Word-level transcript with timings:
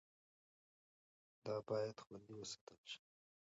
دا 1.45 1.55
باید 1.67 1.97
خوندي 2.05 2.33
وساتل 2.37 2.79
شي. 2.91 3.01